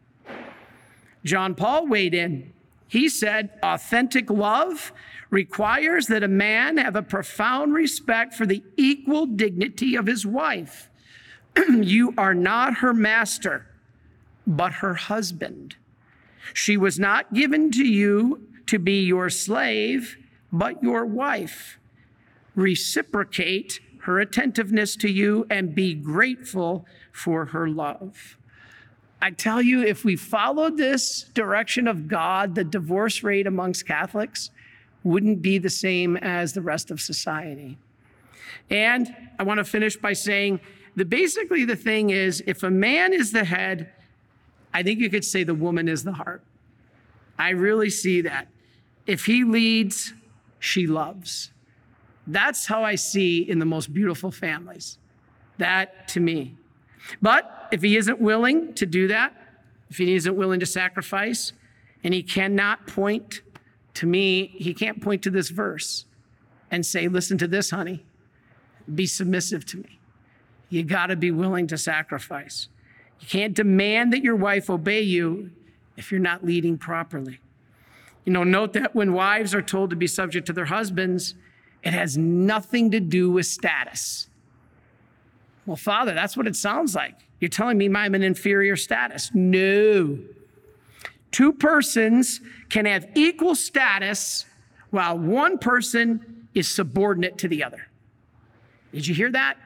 John 1.24 1.56
Paul 1.56 1.88
weighed 1.88 2.14
in. 2.14 2.54
He 2.88 3.08
said, 3.08 3.52
authentic 3.62 4.30
love 4.30 4.92
requires 5.30 6.08
that 6.08 6.24
a 6.24 6.28
man 6.28 6.78
have 6.78 6.96
a 6.96 7.04
profound 7.04 7.74
respect 7.74 8.34
for 8.34 8.46
the 8.46 8.64
equal 8.78 9.28
dignity 9.28 9.96
of 9.96 10.08
his 10.08 10.26
wife. 10.26 10.90
you 11.70 12.14
are 12.18 12.34
not 12.34 12.78
her 12.78 12.94
master, 12.94 13.68
but 14.50 14.74
her 14.74 14.96
husband. 14.96 15.76
She 16.54 16.76
was 16.76 16.98
not 16.98 17.34
given 17.34 17.72
to 17.72 17.86
you 17.86 18.48
to 18.66 18.80
be 18.80 19.06
your 19.06 19.30
slave, 19.30 20.18
but 20.52 20.82
your 20.82 21.06
wife. 21.06 21.78
Reciprocate 22.56 23.80
her 24.02 24.20
attentiveness 24.20 24.96
to 24.98 25.10
you 25.10 25.46
and 25.52 25.76
be 25.76 25.94
grateful 25.94 26.86
for 27.12 27.46
her 27.46 27.70
love. 27.70 28.38
I 29.22 29.32
tell 29.32 29.62
you, 29.62 29.84
if 29.84 30.04
we 30.04 30.16
followed 30.16 30.78
this 30.78 31.24
direction 31.34 31.88
of 31.88 32.08
God, 32.08 32.56
the 32.56 32.64
divorce 32.64 33.22
rate 33.22 33.46
amongst 33.46 33.86
Catholics 33.86 34.50
wouldn't 35.04 35.42
be 35.42 35.60
the 35.60 35.70
same 35.70 36.18
as 36.18 36.54
the 36.54 36.62
rest 36.62 36.90
of 36.90 37.00
society. 37.00 37.78
And 38.70 39.16
I 39.38 39.44
want 39.44 39.60
to 39.60 39.64
finish 39.64 39.96
by 39.96 40.14
saying 40.14 40.60
that 40.96 41.10
basically 41.10 41.66
the 41.66 41.76
thing 41.76 42.10
is 42.10 42.42
if 42.48 42.64
a 42.64 42.72
man 42.72 43.14
is 43.14 43.32
the 43.32 43.44
head, 43.44 43.92
I 44.74 44.84
think 44.84 45.00
you 45.00 45.10
could 45.10 45.26
say 45.26 45.44
the 45.44 45.54
woman 45.54 45.88
is 45.88 46.04
the 46.04 46.14
heart. 46.14 46.44
I 47.38 47.50
really 47.50 47.90
see 47.90 48.22
that. 48.22 48.48
If 49.08 49.26
he 49.26 49.44
leads, 49.44 50.14
she 50.60 50.86
loves. 50.86 51.52
That's 52.28 52.68
how 52.68 52.84
I 52.84 52.96
see 52.96 53.50
in 53.50 53.60
the 53.60 53.66
most 53.66 53.94
beautiful 53.94 54.32
families. 54.32 54.98
That 55.58 56.08
to 56.10 56.20
me. 56.20 56.58
But 57.22 57.70
if 57.72 57.82
he 57.82 57.98
isn't 57.98 58.20
willing 58.20 58.74
to 58.76 58.86
do 58.86 59.08
that, 59.08 59.36
if 59.90 59.98
he 59.98 60.14
isn't 60.16 60.36
willing 60.36 60.60
to 60.60 60.66
sacrifice, 60.66 61.54
and 62.04 62.14
he 62.14 62.22
cannot 62.22 62.88
point 62.88 63.42
to 63.96 64.06
me, 64.06 64.48
he 64.48 64.74
can't 64.74 65.02
point 65.02 65.24
to 65.24 65.30
this 65.30 65.50
verse 65.50 66.06
and 66.72 66.86
say, 66.86 67.08
Listen 67.08 67.38
to 67.40 67.48
this, 67.48 67.72
honey, 67.72 68.06
be 68.94 69.06
submissive 69.06 69.66
to 69.68 69.78
me. 69.78 70.00
You 70.70 70.84
got 70.84 71.08
to 71.08 71.16
be 71.16 71.32
willing 71.32 71.68
to 71.68 71.78
sacrifice. 71.78 72.68
You 73.20 73.28
can't 73.28 73.54
demand 73.54 74.14
that 74.14 74.24
your 74.24 74.36
wife 74.36 74.70
obey 74.70 75.02
you 75.02 75.52
if 75.98 76.12
you're 76.12 76.20
not 76.20 76.46
leading 76.46 76.78
properly. 76.78 77.40
You 78.26 78.34
know, 78.34 78.44
note 78.44 78.74
that 78.74 78.96
when 78.96 79.14
wives 79.14 79.54
are 79.54 79.62
told 79.62 79.90
to 79.90 79.96
be 79.96 80.08
subject 80.08 80.48
to 80.48 80.54
their 80.54 80.66
husbands, 80.66 81.36
it 81.84 81.94
has 81.94 82.18
nothing 82.18 82.92
to 82.92 83.00
do 83.00 83.32
with 83.32 83.46
status. 83.46 84.28
Well, 85.66 85.78
Father, 85.78 86.14
that's 86.14 86.36
what 86.36 86.48
it 86.48 86.56
sounds 86.56 86.96
like. 86.96 87.16
You're 87.40 87.50
telling 87.50 87.78
me 87.78 87.90
I'm 87.94 88.16
an 88.16 88.24
inferior 88.24 88.76
status. 88.76 89.32
No. 89.34 90.18
Two 91.32 91.54
persons 91.54 92.42
can 92.70 92.86
have 92.86 93.08
equal 93.16 93.56
status 93.56 94.46
while 94.90 95.18
one 95.18 95.58
person 95.58 96.48
is 96.54 96.68
subordinate 96.68 97.38
to 97.40 97.48
the 97.48 97.64
other. 97.64 97.88
Did 98.94 99.06
you 99.08 99.14
hear 99.14 99.32
that? 99.32 99.58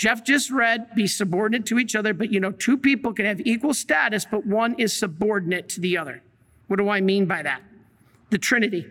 Jeff 0.00 0.24
just 0.24 0.50
read, 0.50 0.94
be 0.94 1.06
subordinate 1.06 1.66
to 1.66 1.78
each 1.78 1.94
other, 1.94 2.14
but 2.14 2.32
you 2.32 2.40
know, 2.40 2.52
two 2.52 2.78
people 2.78 3.12
can 3.12 3.26
have 3.26 3.38
equal 3.42 3.74
status, 3.74 4.24
but 4.24 4.46
one 4.46 4.74
is 4.78 4.98
subordinate 4.98 5.68
to 5.68 5.78
the 5.78 5.98
other. 5.98 6.22
What 6.68 6.78
do 6.78 6.88
I 6.88 7.02
mean 7.02 7.26
by 7.26 7.42
that? 7.42 7.60
The 8.30 8.38
Trinity. 8.38 8.86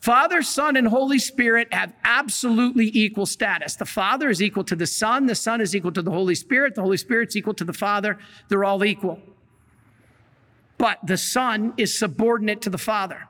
Father, 0.00 0.42
Son, 0.42 0.76
and 0.76 0.86
Holy 0.86 1.18
Spirit 1.18 1.66
have 1.72 1.92
absolutely 2.04 2.88
equal 2.94 3.26
status. 3.26 3.74
The 3.74 3.84
Father 3.84 4.30
is 4.30 4.40
equal 4.40 4.62
to 4.62 4.76
the 4.76 4.86
Son, 4.86 5.26
the 5.26 5.34
Son 5.34 5.60
is 5.60 5.74
equal 5.74 5.90
to 5.90 6.02
the 6.02 6.12
Holy 6.12 6.36
Spirit, 6.36 6.76
the 6.76 6.82
Holy 6.82 6.96
Spirit's 6.96 7.34
equal 7.34 7.54
to 7.54 7.64
the 7.64 7.72
Father. 7.72 8.20
They're 8.48 8.64
all 8.64 8.84
equal. 8.84 9.18
But 10.78 11.00
the 11.04 11.16
Son 11.16 11.74
is 11.76 11.98
subordinate 11.98 12.62
to 12.62 12.70
the 12.70 12.78
Father, 12.78 13.26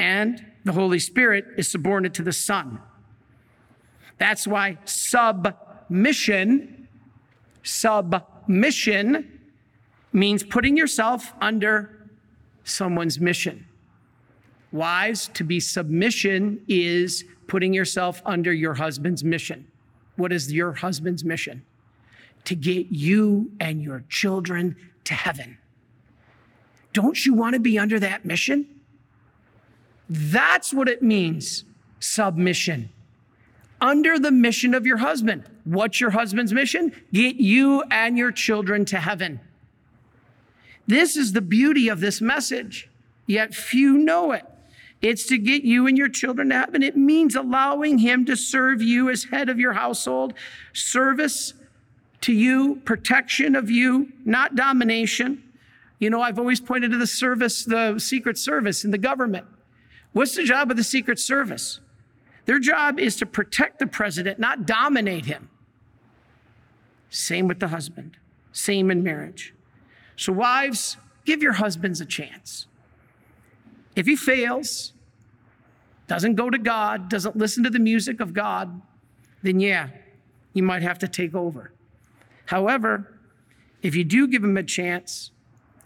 and 0.00 0.44
the 0.64 0.72
Holy 0.72 0.98
Spirit 0.98 1.44
is 1.56 1.70
subordinate 1.70 2.14
to 2.14 2.24
the 2.24 2.32
Son. 2.32 2.80
That's 4.22 4.46
why 4.46 4.78
submission, 4.84 6.86
submission 7.64 9.40
means 10.12 10.44
putting 10.44 10.76
yourself 10.76 11.32
under 11.40 12.08
someone's 12.62 13.18
mission. 13.18 13.66
Wives, 14.70 15.28
to 15.34 15.42
be 15.42 15.58
submission 15.58 16.62
is 16.68 17.24
putting 17.48 17.74
yourself 17.74 18.22
under 18.24 18.52
your 18.52 18.74
husband's 18.74 19.24
mission. 19.24 19.66
What 20.14 20.32
is 20.32 20.52
your 20.52 20.74
husband's 20.74 21.24
mission? 21.24 21.64
To 22.44 22.54
get 22.54 22.92
you 22.92 23.50
and 23.58 23.82
your 23.82 24.04
children 24.08 24.76
to 25.02 25.14
heaven. 25.14 25.58
Don't 26.92 27.26
you 27.26 27.34
want 27.34 27.54
to 27.54 27.60
be 27.60 27.76
under 27.76 27.98
that 27.98 28.24
mission? 28.24 28.68
That's 30.08 30.72
what 30.72 30.88
it 30.88 31.02
means 31.02 31.64
submission. 31.98 32.90
Under 33.82 34.16
the 34.16 34.30
mission 34.30 34.74
of 34.74 34.86
your 34.86 34.98
husband. 34.98 35.42
What's 35.64 36.00
your 36.00 36.10
husband's 36.10 36.52
mission? 36.52 36.92
Get 37.12 37.36
you 37.36 37.82
and 37.90 38.16
your 38.16 38.30
children 38.30 38.84
to 38.86 38.98
heaven. 38.98 39.40
This 40.86 41.16
is 41.16 41.32
the 41.32 41.40
beauty 41.40 41.88
of 41.88 41.98
this 41.98 42.20
message, 42.20 42.88
yet 43.26 43.54
few 43.54 43.98
know 43.98 44.30
it. 44.30 44.44
It's 45.00 45.26
to 45.26 45.36
get 45.36 45.64
you 45.64 45.88
and 45.88 45.98
your 45.98 46.08
children 46.08 46.50
to 46.50 46.58
heaven. 46.58 46.84
It 46.84 46.96
means 46.96 47.34
allowing 47.34 47.98
Him 47.98 48.24
to 48.26 48.36
serve 48.36 48.80
you 48.80 49.10
as 49.10 49.24
head 49.24 49.48
of 49.48 49.58
your 49.58 49.72
household, 49.72 50.34
service 50.72 51.54
to 52.20 52.32
you, 52.32 52.76
protection 52.84 53.56
of 53.56 53.68
you, 53.68 54.12
not 54.24 54.54
domination. 54.54 55.42
You 55.98 56.08
know, 56.10 56.22
I've 56.22 56.38
always 56.38 56.60
pointed 56.60 56.92
to 56.92 56.98
the 56.98 57.06
service, 57.06 57.64
the 57.64 57.98
Secret 57.98 58.38
Service 58.38 58.84
in 58.84 58.92
the 58.92 58.98
government. 58.98 59.46
What's 60.12 60.36
the 60.36 60.44
job 60.44 60.70
of 60.70 60.76
the 60.76 60.84
Secret 60.84 61.18
Service? 61.18 61.80
Their 62.44 62.58
job 62.58 62.98
is 62.98 63.16
to 63.16 63.26
protect 63.26 63.78
the 63.78 63.86
president, 63.86 64.38
not 64.38 64.66
dominate 64.66 65.26
him. 65.26 65.48
Same 67.08 67.46
with 67.46 67.60
the 67.60 67.68
husband, 67.68 68.16
same 68.52 68.90
in 68.90 69.02
marriage. 69.02 69.54
So, 70.16 70.32
wives, 70.32 70.96
give 71.24 71.42
your 71.42 71.52
husbands 71.52 72.00
a 72.00 72.06
chance. 72.06 72.66
If 73.94 74.06
he 74.06 74.16
fails, 74.16 74.92
doesn't 76.06 76.34
go 76.34 76.50
to 76.50 76.58
God, 76.58 77.08
doesn't 77.08 77.36
listen 77.36 77.62
to 77.64 77.70
the 77.70 77.78
music 77.78 78.20
of 78.20 78.32
God, 78.32 78.80
then 79.42 79.60
yeah, 79.60 79.88
you 80.52 80.62
might 80.62 80.82
have 80.82 80.98
to 81.00 81.08
take 81.08 81.34
over. 81.34 81.72
However, 82.46 83.18
if 83.82 83.94
you 83.94 84.04
do 84.04 84.26
give 84.26 84.42
him 84.42 84.56
a 84.56 84.62
chance 84.62 85.30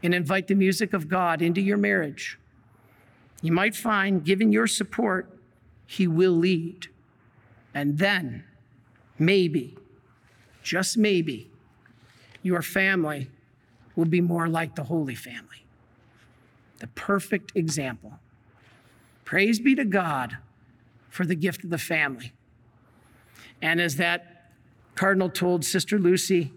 and 0.02 0.14
invite 0.14 0.46
the 0.46 0.54
music 0.54 0.92
of 0.92 1.08
God 1.08 1.42
into 1.42 1.60
your 1.60 1.76
marriage, 1.76 2.38
you 3.42 3.52
might 3.52 3.74
find, 3.74 4.24
given 4.24 4.52
your 4.52 4.66
support, 4.66 5.35
he 5.86 6.06
will 6.06 6.32
lead. 6.32 6.88
And 7.74 7.98
then, 7.98 8.44
maybe, 9.18 9.76
just 10.62 10.96
maybe, 10.96 11.50
your 12.42 12.62
family 12.62 13.30
will 13.94 14.06
be 14.06 14.20
more 14.20 14.48
like 14.48 14.74
the 14.74 14.84
Holy 14.84 15.14
Family 15.14 15.56
the 16.78 16.86
perfect 16.88 17.52
example. 17.54 18.18
Praise 19.24 19.58
be 19.58 19.74
to 19.74 19.84
God 19.84 20.38
for 21.08 21.24
the 21.24 21.34
gift 21.34 21.64
of 21.64 21.70
the 21.70 21.78
family. 21.78 22.32
And 23.62 23.80
as 23.80 23.96
that 23.96 24.52
cardinal 24.94 25.30
told 25.30 25.64
Sister 25.64 25.98
Lucy, 25.98 26.52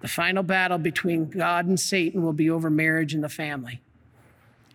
the 0.00 0.08
final 0.08 0.42
battle 0.42 0.78
between 0.78 1.28
God 1.28 1.66
and 1.66 1.78
Satan 1.78 2.22
will 2.22 2.32
be 2.32 2.48
over 2.48 2.70
marriage 2.70 3.14
and 3.14 3.22
the 3.22 3.28
family. 3.28 3.80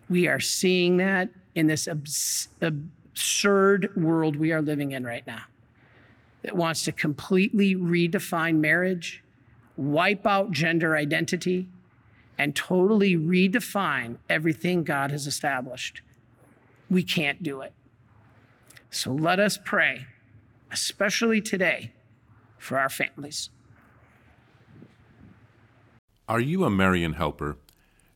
We 0.08 0.28
are 0.28 0.40
seeing 0.40 0.98
that 0.98 1.30
in 1.54 1.66
this 1.66 1.88
absurd 3.14 3.94
world 3.94 4.34
we 4.34 4.50
are 4.50 4.60
living 4.60 4.90
in 4.90 5.04
right 5.04 5.24
now 5.24 5.44
that 6.42 6.56
wants 6.56 6.82
to 6.82 6.90
completely 6.90 7.76
redefine 7.76 8.56
marriage, 8.56 9.22
wipe 9.76 10.26
out 10.26 10.50
gender 10.50 10.96
identity, 10.96 11.68
and 12.36 12.56
totally 12.56 13.16
redefine 13.16 14.18
everything 14.28 14.82
God 14.82 15.12
has 15.12 15.28
established. 15.28 16.02
We 16.90 17.04
can't 17.04 17.40
do 17.40 17.60
it. 17.60 17.72
So 18.90 19.12
let 19.12 19.38
us 19.38 19.60
pray, 19.64 20.06
especially 20.72 21.40
today, 21.40 21.92
for 22.58 22.80
our 22.80 22.88
families. 22.88 23.48
Are 26.28 26.40
you 26.40 26.64
a 26.64 26.70
Marian 26.70 27.12
helper? 27.12 27.58